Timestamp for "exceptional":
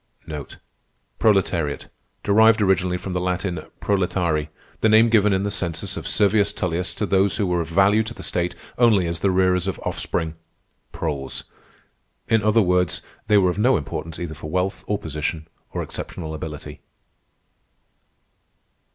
15.83-16.33